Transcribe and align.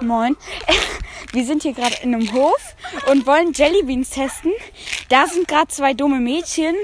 Moin. 0.00 0.36
Wir 1.32 1.44
sind 1.44 1.62
hier 1.62 1.72
gerade 1.72 1.96
in 2.02 2.14
einem 2.14 2.32
Hof 2.32 2.76
und 3.10 3.26
wollen 3.26 3.52
Jellybeans 3.52 4.10
testen. 4.10 4.52
Da 5.08 5.26
sind 5.26 5.48
gerade 5.48 5.68
zwei 5.68 5.92
dumme 5.92 6.20
Mädchen. 6.20 6.74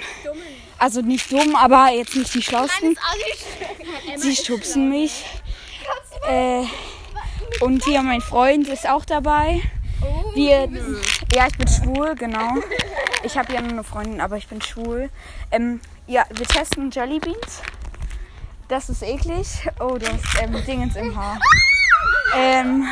Also 0.78 1.00
nicht 1.00 1.30
dumm, 1.30 1.54
aber 1.56 1.90
jetzt 1.92 2.16
nicht 2.16 2.34
die 2.34 2.42
schlausten. 2.42 2.98
Sie 4.16 4.34
stupsen 4.34 4.90
mich. 4.90 5.24
Äh, 6.28 6.64
und 7.60 7.84
hier 7.84 8.02
mein 8.02 8.20
Freund 8.20 8.68
ist 8.68 8.88
auch 8.88 9.04
dabei. 9.04 9.62
Wir, 10.34 10.68
ja, 11.32 11.46
ich 11.46 11.56
bin 11.56 11.68
schwul, 11.68 12.14
genau. 12.16 12.54
Ich 13.22 13.38
habe 13.38 13.52
ja 13.52 13.60
nur 13.60 13.70
eine 13.70 13.84
Freundin, 13.84 14.20
aber 14.20 14.36
ich 14.36 14.48
bin 14.48 14.60
schwul. 14.60 15.08
Ähm, 15.50 15.80
ja, 16.06 16.26
wir 16.30 16.46
testen 16.46 16.90
Jellybeans. 16.90 17.62
Das 18.68 18.88
ist 18.88 19.02
eklig. 19.02 19.46
Oh, 19.78 19.96
du 19.96 20.06
hast 20.06 20.42
ähm, 20.42 20.64
Dingens 20.66 20.96
im 20.96 21.14
Haar. 21.16 21.38
Ähm, 22.36 22.86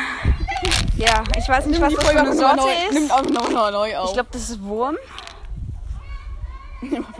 ja, 0.95 1.23
ich 1.37 1.47
weiß 1.49 1.65
nicht, 1.65 1.81
was 1.81 1.93
das 1.93 2.07
für 2.07 2.19
eine 2.19 2.33
Sorte 2.33 2.69
ist. 2.87 2.93
Nimmt 2.93 3.11
auch 3.11 3.23
noch 3.23 3.71
neu 3.71 3.89
Ich 3.89 3.97
auf. 3.97 4.13
glaube, 4.13 4.29
das 4.31 4.49
ist 4.49 4.63
Wurm. 4.63 4.97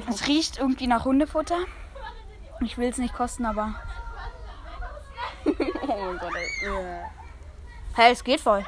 Es 0.09 0.27
riecht 0.27 0.59
irgendwie 0.59 0.87
nach 0.87 1.05
Hundefutter. 1.05 1.57
Ich 2.61 2.77
will 2.77 2.89
es 2.89 2.97
nicht 2.97 3.13
kosten, 3.13 3.45
aber. 3.45 3.75
oh 5.45 5.51
mein 5.87 6.17
Gott, 6.17 6.31
ey. 6.35 6.67
Ja. 6.67 7.11
Hey, 7.95 8.13
es 8.13 8.23
geht 8.23 8.39
voll. 8.41 8.65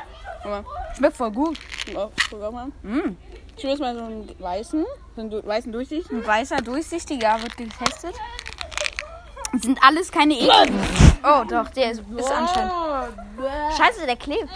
Schmeckt 0.95 1.17
voll 1.17 1.31
gut. 1.31 1.57
Mal. 2.51 2.67
Mm. 2.83 3.17
Ich 3.57 3.63
will 3.63 3.71
jetzt 3.71 3.79
mal 3.79 3.95
so 3.95 4.03
einen 4.03 4.29
weißen, 4.39 4.85
so 5.15 5.21
einen 5.21 5.45
weißen 5.45 5.71
Durchsicht. 5.71 6.11
Ein 6.11 6.25
weißer, 6.25 6.57
durchsichtiger 6.57 7.41
wird 7.41 7.57
getestet. 7.57 8.15
Sind 9.61 9.79
alles 9.81 10.11
keine 10.11 10.33
ekligen. 10.33 10.79
Oh, 11.23 11.43
doch, 11.49 11.69
der 11.69 11.91
ist, 11.91 12.03
ist 12.15 12.31
anscheinend. 12.31 12.73
Scheiße, 13.77 14.05
der 14.05 14.15
klebt. 14.15 14.49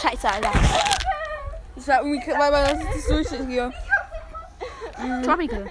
Scheiße, 0.00 0.28
Alter. 0.28 0.50
Das 1.76 1.88
war 1.88 2.02
irgendwie, 2.02 2.30
weil 2.30 2.52
weil 2.52 2.64
das 2.64 2.72
ist 2.72 2.94
das 2.94 3.06
Durchsichtige. 3.06 3.72
Tropical. 5.24 5.70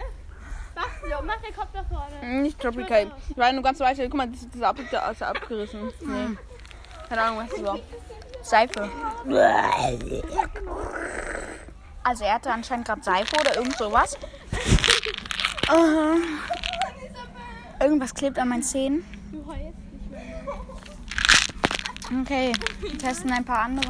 Bastio, 0.76 1.22
mach 1.24 1.38
den 1.38 1.56
Kopf 1.56 1.68
nach 1.74 1.86
vorne. 1.88 2.42
Nicht 2.42 2.60
Tropical. 2.60 3.12
Ich 3.30 3.38
war 3.38 3.52
nur 3.52 3.64
ganz 3.64 3.80
weiter. 3.80 4.04
Guck 4.04 4.16
mal, 4.16 4.28
das 4.28 4.42
ist, 4.42 4.64
ab, 4.64 4.78
das 4.92 5.12
ist 5.12 5.24
abgerissen. 5.24 5.94
Nee. 6.02 6.38
Keine 7.08 7.22
Ahnung, 7.22 7.40
was 7.40 7.50
das 7.50 7.64
war. 7.64 7.80
Seife. 8.42 8.90
Also 12.04 12.24
er 12.24 12.34
hatte 12.34 12.52
anscheinend 12.52 12.88
gerade 12.88 13.04
Seife 13.04 13.36
oder 13.40 13.56
irgend 13.56 13.78
sowas. 13.78 14.18
Äh, 15.70 16.18
irgendwas 17.92 18.14
klebt 18.14 18.40
an 18.40 18.50
meinen 18.50 18.64
Zähnen. 18.64 19.04
Du 19.32 19.46
heulst 19.46 19.78
nicht 19.92 20.12
mehr. 20.12 20.22
Okay, 22.22 22.52
wir 22.80 22.98
testen 22.98 23.32
ein 23.32 23.46
paar 23.46 23.60
andere. 23.64 23.88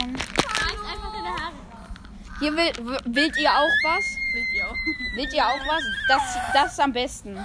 Hier 2.40 2.56
will, 2.56 2.72
w- 2.80 2.98
willt 3.06 3.38
ihr 3.38 3.52
auch 3.52 3.70
was? 3.84 4.04
Seht 4.34 4.48
ihr 4.56 4.68
auch. 4.68 4.76
Willt 5.16 5.32
ihr 5.34 5.46
auch 5.46 5.60
was? 5.68 5.84
Das, 6.08 6.22
das 6.54 6.72
ist 6.74 6.80
am 6.80 6.92
besten. 6.92 7.38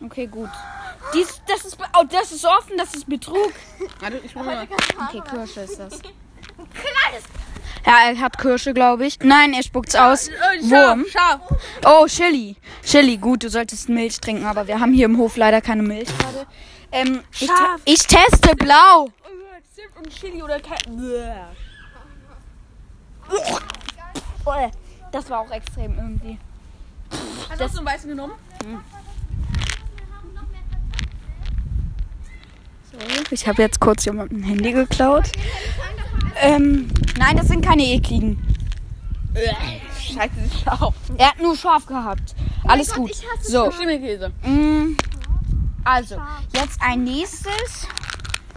Okay, 0.00 0.28
gut. 0.28 0.50
Dies, 1.12 1.40
das, 1.48 1.64
ist, 1.64 1.76
oh, 1.80 2.04
das 2.08 2.30
ist 2.30 2.44
offen, 2.44 2.78
das 2.78 2.94
ist 2.94 3.08
Betrug. 3.08 3.52
Warte, 3.98 4.18
ich 4.18 4.32
mal. 4.36 4.68
Okay, 5.08 5.20
Kirsche 5.28 5.60
ist 5.62 5.78
das. 5.80 6.00
Ja, 6.58 7.18
er 7.88 8.20
hat 8.20 8.38
Kirsche, 8.38 8.74
glaube 8.74 9.06
ich. 9.06 9.18
Nein, 9.20 9.52
er 9.54 9.62
spuckt's 9.62 9.94
aus. 9.94 10.28
Wurm. 10.62 11.06
Scharf. 11.10 11.40
Oh, 11.84 12.06
Chili. 12.06 12.56
Chili, 12.84 13.16
gut, 13.16 13.42
du 13.44 13.50
solltest 13.50 13.88
Milch 13.88 14.20
trinken, 14.20 14.44
aber 14.44 14.66
wir 14.66 14.80
haben 14.80 14.92
hier 14.92 15.06
im 15.06 15.16
Hof 15.18 15.36
leider 15.36 15.60
keine 15.60 15.82
Milch 15.82 16.08
gerade. 16.18 16.46
Ähm, 16.92 17.22
ich, 17.38 17.50
ich 17.84 18.06
teste 18.06 18.54
blau. 18.56 19.06
Oh, 19.06 19.98
und 19.98 20.10
Chili 20.10 20.42
oder 20.42 20.58
das 25.12 25.30
war 25.30 25.40
auch 25.40 25.50
extrem 25.50 25.96
irgendwie. 25.96 26.38
Hast 27.48 27.60
du 27.60 27.68
so 27.68 27.78
einen 27.78 27.86
weißen 27.86 28.08
genommen? 28.08 28.34
Ich 33.30 33.46
habe 33.46 33.62
jetzt 33.62 33.80
kurz 33.80 34.04
jemandem 34.04 34.40
ein 34.40 34.42
Handy 34.44 34.72
geklaut. 34.72 35.30
Ähm, 36.40 36.88
nein, 37.18 37.36
das 37.36 37.48
sind 37.48 37.64
keine 37.64 37.82
ekligen. 37.84 38.42
Scheiße, 40.00 40.32
scharf. 40.64 40.94
Er 41.16 41.28
hat 41.28 41.38
nur 41.40 41.56
scharf 41.56 41.86
gehabt. 41.86 42.34
Alles 42.66 42.92
gut. 42.92 43.12
So, 43.42 43.70
Schimmelkäse. 43.70 44.30
mm, 44.42 44.96
also, 45.84 46.20
jetzt 46.52 46.80
ein 46.82 47.04
nächstes. 47.04 47.86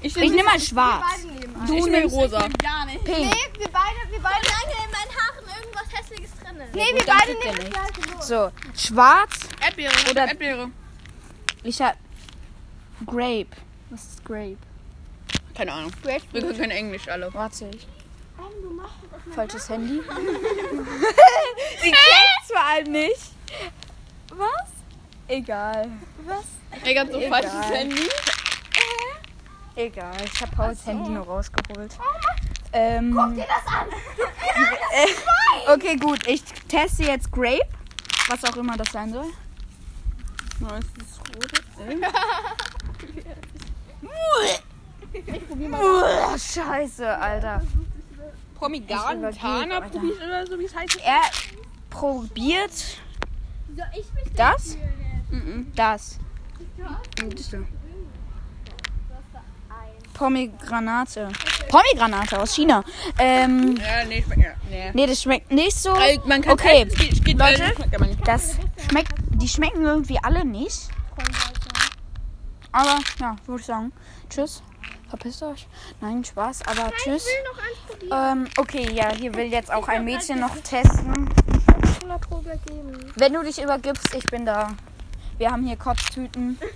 Ich, 0.01 0.17
Ich 0.17 0.31
nehme 0.31 0.43
mal 0.43 0.59
schwarz. 0.59 1.03
Du 1.67 1.75
ich 1.77 1.85
nehme 1.85 2.07
rosa. 2.07 2.39
Gar 2.39 2.85
nicht. 2.87 3.03
Pink. 3.03 3.17
Nee, 3.19 3.59
wir 3.59 3.67
beide, 3.69 4.11
wir 4.11 4.19
beide. 4.19 4.43
Solange 4.43 4.85
in 4.85 4.91
meinen 4.91 5.11
Haaren 5.15 5.61
irgendwas 5.61 5.99
Hässliches 5.99 6.31
drin 6.43 6.57
ist. 6.59 6.73
Nee, 6.73 6.95
wir 6.95 7.05
beide 7.05 7.59
nehmen 7.61 7.71
das 7.71 7.93
gleiche. 7.93 8.23
So, 8.23 8.51
schwarz. 8.75 9.39
Erdbeere. 9.63 9.91
Oder- 10.09 10.27
Erdbeere. 10.27 10.67
Ich 11.63 11.79
hab 11.81 11.95
Grape. 13.05 13.47
Was 13.91 14.03
ist 14.05 14.25
Grape? 14.25 14.57
Keine 15.55 15.73
Ahnung. 15.73 15.91
Wir 16.03 16.19
können 16.41 16.57
kein 16.57 16.71
Englisch 16.71 17.07
alle. 17.07 17.33
Warte 17.33 17.69
ich. 17.73 17.87
Das 19.25 19.35
Falsches 19.35 19.69
Handy. 19.69 20.01
Sie 21.81 21.91
kennt 21.91 22.47
zwar 22.47 22.65
allem 22.65 22.91
nicht. 22.91 23.31
Was? 24.33 24.69
Egal. 25.27 25.89
Was? 26.25 26.45
Ey, 26.83 26.93
ganz 26.93 27.11
so 27.11 27.19
Egal. 27.19 27.29
falsches 27.43 27.69
Handy. 27.69 28.09
Egal. 29.75 30.17
Ich 30.25 30.41
habe 30.41 30.55
Pauls 30.55 30.85
Handy 30.85 31.09
nur 31.09 31.25
rausgeholt. 31.25 31.97
Ähm, 32.73 33.13
Guck 33.15 33.35
dir 33.35 33.45
das 33.47 33.73
an. 33.73 33.87
äh, 34.93 35.71
okay, 35.73 35.95
gut. 35.97 36.25
Ich 36.27 36.43
teste 36.67 37.03
jetzt 37.03 37.31
Grape. 37.31 37.67
Was 38.27 38.43
auch 38.43 38.57
immer 38.57 38.77
das 38.77 38.91
sein 38.91 39.11
soll. 39.13 39.25
Was 40.59 40.79
ist 40.79 41.21
rote? 45.65 45.83
Uah, 45.83 46.37
scheiße, 46.37 47.17
Alter. 47.17 47.61
Promigan, 48.55 49.19
übergebe, 49.19 49.41
Tana, 49.41 49.75
Alter. 49.79 49.89
Probis 49.99 50.17
oder 50.17 50.47
so, 50.47 50.59
wie 50.59 50.65
es 50.65 50.75
heißt. 50.75 50.99
Er 51.03 51.21
probiert 51.89 52.71
Soll 53.75 53.85
ich 53.99 54.13
mich 54.13 54.33
das. 54.35 54.77
Mhm. 55.31 55.71
Das. 55.75 56.17
Pomegranate. 60.13 61.29
Pomegranate 61.69 62.39
aus 62.39 62.53
China. 62.53 62.83
Ähm, 63.17 63.75
Ja, 63.77 64.05
nee, 64.05 64.21
schmeckt 64.21 64.41
ja. 64.43 64.51
Nee. 64.69 64.91
nee, 64.93 65.07
das 65.07 65.21
schmeckt 65.21 65.51
nicht 65.51 65.75
so. 65.75 65.93
Man 66.25 66.41
kann 66.41 66.53
Okay, 66.53 66.85
es 66.87 66.95
geht, 66.95 67.13
es 67.13 67.23
geht, 67.23 67.39
Leute. 67.39 67.73
schmeckt 67.75 67.95
aber 67.95 68.05
nicht. 68.07 68.27
Das 68.27 68.55
schmeckt, 68.89 69.13
die 69.29 69.47
schmecken 69.47 69.81
irgendwie 69.83 70.19
alle 70.21 70.45
nicht. 70.45 70.89
Aber 72.71 72.99
ja, 73.19 73.35
würde 73.47 73.59
ich 73.61 73.65
sagen. 73.65 73.91
Tschüss. 74.29 74.61
Verpisst 75.11 75.43
euch. 75.43 75.67
Nein, 75.99 76.23
Spaß, 76.23 76.61
aber 76.67 76.89
tschüss. 76.95 77.27
noch 77.43 77.59
eins 77.61 77.77
probieren? 77.85 78.31
Ähm, 78.31 78.47
okay, 78.55 78.93
ja, 78.93 79.13
hier 79.13 79.35
will 79.35 79.51
jetzt 79.51 79.69
auch 79.69 79.89
ein 79.89 80.05
Mädchen 80.05 80.39
noch 80.39 80.55
testen. 80.63 81.29
Wenn 83.17 83.33
du 83.33 83.43
dich 83.43 83.61
übergibst, 83.61 84.15
ich 84.15 84.23
bin 84.31 84.45
da. 84.45 84.69
Wir 85.37 85.51
haben 85.51 85.65
hier 85.65 85.75
Kotztüten. 85.75 86.57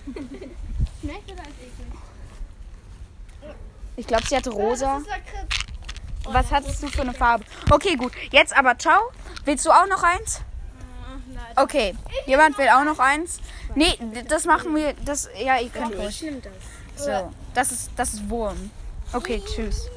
Ich 3.97 4.07
glaube, 4.07 4.28
sie 4.28 4.35
hatte 4.35 4.50
rosa. 4.50 4.97
Lakritz. 5.07 5.66
Was 6.25 6.52
hattest 6.52 6.84
du 6.84 6.88
für 6.88 7.03
eine 7.03 7.13
Farbe? 7.13 7.46
Okay, 7.69 7.96
gut. 7.96 8.12
Jetzt 8.29 8.53
aber 8.53 8.78
ciao. 8.78 9.00
Willst 9.46 9.66
du 9.66 9.72
auch 9.72 9.88
noch 9.88 10.03
eins? 10.03 10.41
Okay. 11.56 11.96
Jemand 12.25 12.57
will 12.57 12.67
auch 12.67 12.84
noch 12.84 13.00
eins? 13.00 13.40
Nee, 13.73 13.97
das 14.28 14.44
machen 14.44 14.76
wir. 14.76 14.96
Das, 15.05 15.29
ja, 15.41 15.59
ihr 15.59 15.70
könnt 15.70 15.96
ruhig. 15.96 16.26
So. 16.97 17.31
Das 17.53 17.71
ist, 17.71 17.91
das 17.95 18.13
ist 18.13 18.29
Wurm. 18.29 18.71
Okay, 19.13 19.41
tschüss. 19.45 19.89